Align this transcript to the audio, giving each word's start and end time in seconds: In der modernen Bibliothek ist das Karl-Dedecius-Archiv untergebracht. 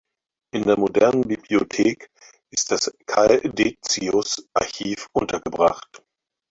In 0.55 0.63
der 0.63 0.79
modernen 0.79 1.21
Bibliothek 1.21 2.09
ist 2.49 2.71
das 2.71 2.91
Karl-Dedecius-Archiv 3.05 5.07
untergebracht. 5.13 6.01